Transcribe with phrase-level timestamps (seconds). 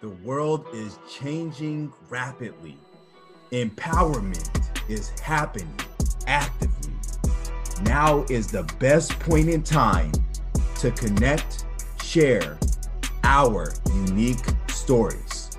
[0.00, 2.76] The world is changing rapidly.
[3.50, 4.50] Empowerment
[4.90, 5.74] is happening
[6.26, 6.92] actively.
[7.82, 10.12] Now is the best point in time
[10.80, 11.64] to connect,
[12.02, 12.58] share
[13.24, 15.56] our unique stories.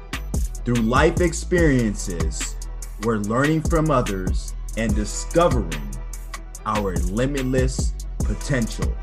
[0.63, 2.57] Through life experiences,
[3.01, 5.81] we're learning from others and discovering
[6.67, 8.93] our limitless potential,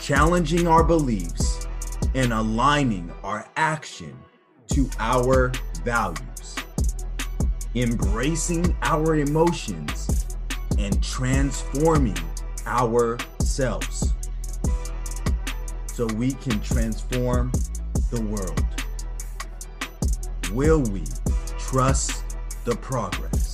[0.00, 1.55] challenging our beliefs,
[2.14, 4.16] and aligning our action
[4.68, 5.52] to our
[5.84, 6.56] values,
[7.74, 10.26] embracing our emotions,
[10.78, 12.18] and transforming
[12.66, 14.12] ourselves
[15.86, 17.50] so we can transform
[18.10, 18.66] the world.
[20.52, 21.02] Will we
[21.58, 22.22] trust
[22.64, 23.45] the progress?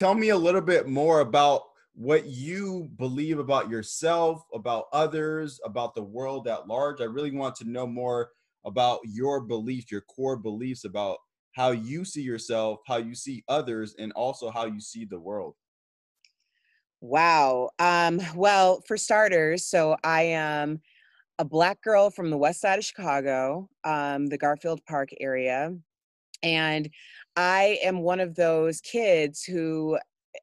[0.00, 5.94] Tell me a little bit more about what you believe about yourself, about others, about
[5.94, 7.02] the world at large.
[7.02, 8.30] I really want to know more
[8.64, 11.18] about your beliefs, your core beliefs about
[11.52, 15.54] how you see yourself, how you see others, and also how you see the world.
[17.02, 17.70] Wow.
[17.78, 20.80] Um, well, for starters, so I am
[21.38, 25.74] a black girl from the west side of Chicago, um, the Garfield Park area.
[26.42, 26.88] And
[27.36, 29.98] I am one of those kids who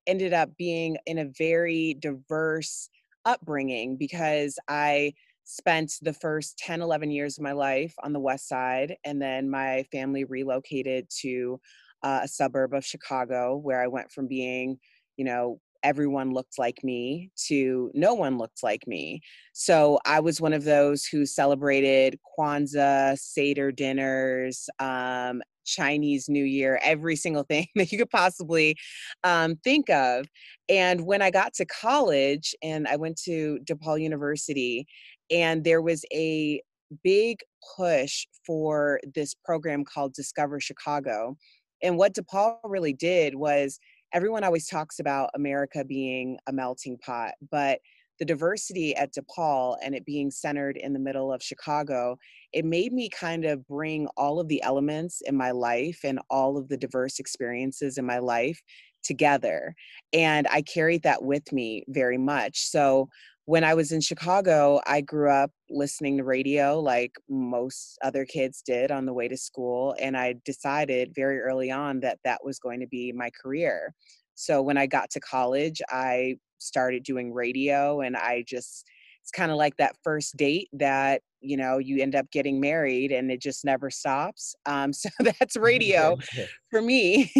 [0.05, 2.89] ended up being in a very diverse
[3.25, 8.47] upbringing because I spent the first 10, 11 years of my life on the west
[8.47, 8.95] side.
[9.05, 11.59] And then my family relocated to
[12.03, 14.77] uh, a suburb of Chicago where I went from being,
[15.15, 19.21] you know, everyone looked like me to no one looked like me.
[19.53, 26.79] So I was one of those who celebrated Kwanzaa, Seder dinners, um, Chinese New Year,
[26.83, 28.75] every single thing that you could possibly
[29.23, 30.25] um, think of.
[30.69, 34.87] And when I got to college and I went to DePaul University,
[35.29, 36.61] and there was a
[37.03, 37.39] big
[37.75, 41.37] push for this program called Discover Chicago.
[41.83, 43.79] And what DePaul really did was
[44.13, 47.79] everyone always talks about America being a melting pot, but
[48.19, 52.17] the diversity at DePaul and it being centered in the middle of Chicago,
[52.53, 56.57] it made me kind of bring all of the elements in my life and all
[56.57, 58.61] of the diverse experiences in my life
[59.03, 59.73] together.
[60.13, 62.59] And I carried that with me very much.
[62.67, 63.09] So
[63.45, 68.61] when I was in Chicago, I grew up listening to radio like most other kids
[68.61, 69.95] did on the way to school.
[70.01, 73.93] And I decided very early on that that was going to be my career.
[74.37, 78.85] So when I got to college, I started doing radio and I just,
[79.21, 83.11] it's kind of like that first date that, you know, you end up getting married
[83.11, 84.55] and it just never stops.
[84.67, 86.17] Um, so that's radio
[86.69, 87.31] for me.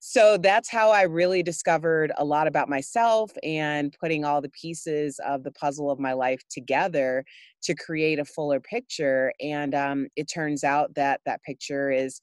[0.00, 5.18] so that's how I really discovered a lot about myself and putting all the pieces
[5.26, 7.24] of the puzzle of my life together
[7.62, 9.32] to create a fuller picture.
[9.40, 12.20] And um, it turns out that that picture is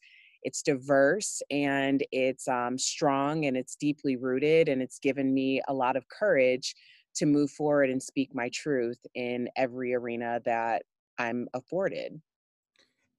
[0.48, 5.74] it's diverse and it's um, strong and it's deeply rooted and it's given me a
[5.74, 6.74] lot of courage
[7.16, 10.84] to move forward and speak my truth in every arena that
[11.18, 12.22] I'm afforded.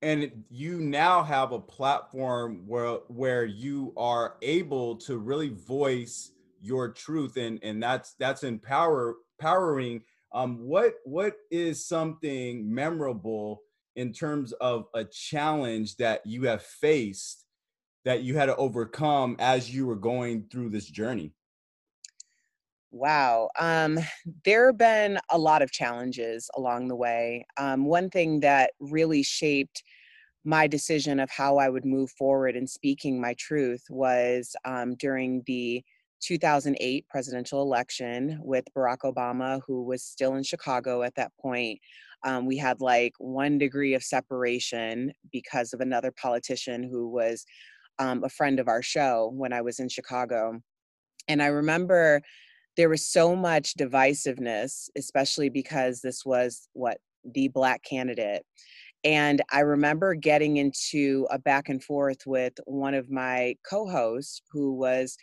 [0.00, 6.92] And you now have a platform where where you are able to really voice your
[6.92, 10.02] truth and and that's that's empower empowering.
[10.32, 13.64] Um what what is something memorable
[13.98, 17.44] in terms of a challenge that you have faced
[18.04, 21.32] that you had to overcome as you were going through this journey
[22.90, 23.50] Wow.
[23.58, 23.98] Um,
[24.46, 27.44] there have been a lot of challenges along the way.
[27.58, 29.82] Um, one thing that really shaped
[30.42, 35.42] my decision of how I would move forward in speaking my truth was um, during
[35.46, 35.84] the
[36.20, 41.78] 2008 presidential election with Barack Obama, who was still in Chicago at that point.
[42.24, 47.44] Um, we had like one degree of separation because of another politician who was
[47.98, 50.60] um, a friend of our show when I was in Chicago.
[51.28, 52.22] And I remember
[52.76, 58.44] there was so much divisiveness, especially because this was what the black candidate.
[59.04, 64.42] And I remember getting into a back and forth with one of my co hosts
[64.50, 65.16] who was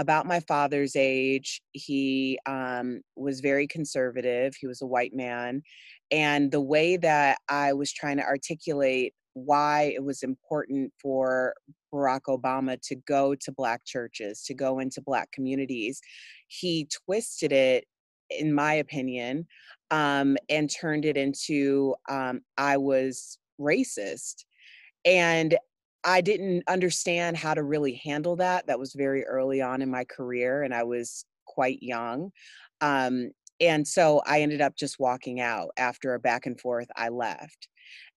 [0.00, 1.60] about my father's age.
[1.72, 5.62] He um, was very conservative, he was a white man.
[6.10, 11.54] And the way that I was trying to articulate why it was important for
[11.94, 16.00] Barack Obama to go to Black churches, to go into Black communities.
[16.48, 17.84] He twisted it,
[18.30, 19.46] in my opinion,
[19.90, 24.44] um, and turned it into um, I was racist.
[25.04, 25.56] And
[26.04, 28.66] I didn't understand how to really handle that.
[28.66, 32.30] That was very early on in my career, and I was quite young.
[32.80, 33.30] Um,
[33.60, 37.68] and so I ended up just walking out after a back and forth, I left.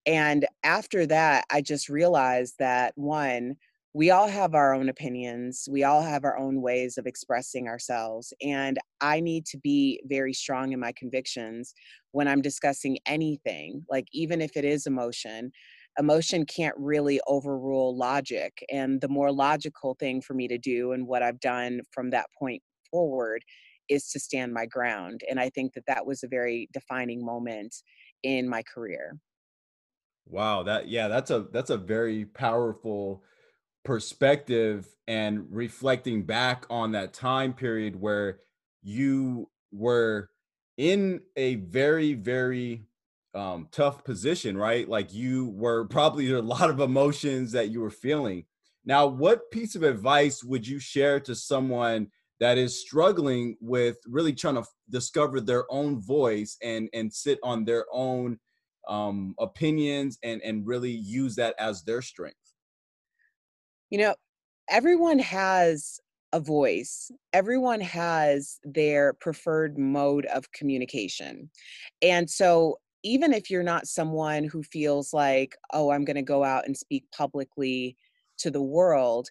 [0.06, 3.56] And after that, I just realized that one,
[3.94, 5.68] we all have our own opinions.
[5.71, 8.33] We all have our own ways of expressing ourselves.
[8.41, 11.74] And I need to be very strong in my convictions
[12.12, 15.51] when I'm discussing anything, like even if it is emotion.
[16.00, 18.63] Emotion can't really overrule logic.
[18.72, 22.28] And the more logical thing for me to do, and what I've done from that
[22.38, 23.44] point forward,
[23.90, 25.22] is to stand my ground.
[25.30, 27.75] And I think that that was a very defining moment
[28.24, 29.19] in my career.
[30.25, 33.24] Wow, that yeah, that's a that's a very powerful
[33.84, 38.42] perspective and reflecting back on that time period where
[38.84, 40.31] you were
[40.78, 42.88] in a very very
[43.35, 44.88] um tough position, right?
[44.88, 48.45] Like you were probably a lot of emotions that you were feeling.
[48.85, 52.07] Now, what piece of advice would you share to someone
[52.39, 57.65] that is struggling with really trying to discover their own voice and and sit on
[57.65, 58.39] their own
[58.88, 62.38] um, opinions and and really use that as their strength.
[63.89, 64.15] You know,
[64.69, 66.00] everyone has
[66.33, 71.50] a voice, everyone has their preferred mode of communication.
[72.01, 76.44] And so, even if you're not someone who feels like, oh, I'm going to go
[76.44, 77.97] out and speak publicly
[78.39, 79.29] to the world,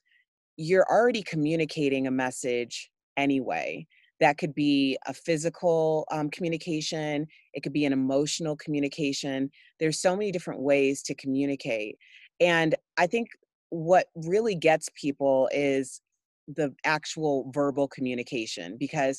[0.56, 3.86] you're already communicating a message anyway.
[4.20, 9.50] That could be a physical um, communication, it could be an emotional communication.
[9.80, 11.96] There's so many different ways to communicate.
[12.40, 13.28] And I think
[13.70, 16.00] what really gets people is
[16.46, 19.19] the actual verbal communication because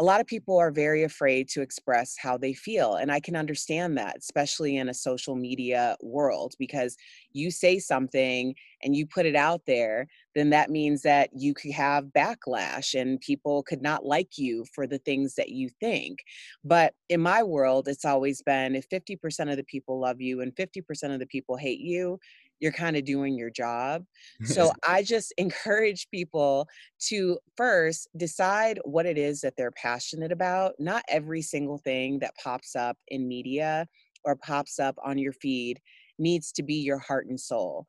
[0.00, 2.94] a lot of people are very afraid to express how they feel.
[2.94, 6.96] And I can understand that, especially in a social media world, because
[7.32, 10.06] you say something and you put it out there,
[10.36, 14.86] then that means that you could have backlash and people could not like you for
[14.86, 16.20] the things that you think.
[16.64, 20.54] But in my world, it's always been if 50% of the people love you and
[20.54, 22.20] 50% of the people hate you,
[22.60, 24.04] you're kind of doing your job.
[24.44, 26.68] So I just encourage people
[27.08, 30.74] to first decide what it is that they're passionate about.
[30.78, 33.86] Not every single thing that pops up in media
[34.24, 35.80] or pops up on your feed
[36.18, 37.86] needs to be your heart and soul.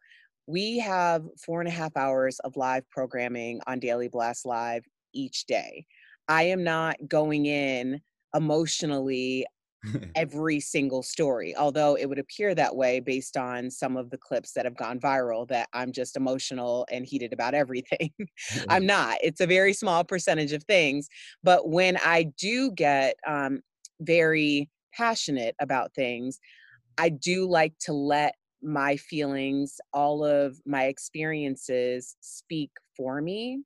[0.48, 4.83] We have four and a half hours of live programming on Daily Blast Live
[5.13, 5.86] each day.
[6.27, 8.01] I am not going in
[8.36, 9.45] emotionally
[10.16, 14.54] every single story, although it would appear that way based on some of the clips
[14.54, 18.12] that have gone viral that I'm just emotional and heated about everything.
[18.70, 19.18] I'm not.
[19.24, 21.08] It's a very small percentage of things.
[21.44, 23.62] But when I do get um,
[24.02, 26.40] very passionate about things,
[26.98, 33.64] I do like to let my feelings, all of my experiences speak for me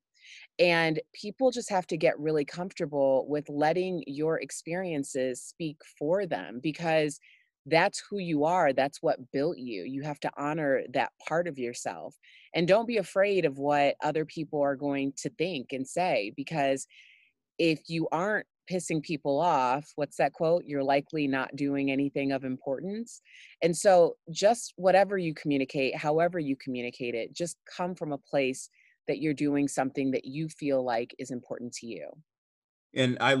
[0.58, 6.60] and people just have to get really comfortable with letting your experiences speak for them
[6.62, 7.18] because
[7.66, 8.72] that's who you are.
[8.72, 9.84] That's what built you.
[9.84, 12.14] You have to honor that part of yourself.
[12.54, 16.86] And don't be afraid of what other people are going to think and say because
[17.58, 20.64] if you aren't pissing people off, what's that quote?
[20.66, 23.20] You're likely not doing anything of importance.
[23.62, 28.68] And so, just whatever you communicate, however you communicate it, just come from a place
[29.06, 32.08] that you're doing something that you feel like is important to you.
[32.94, 33.34] And I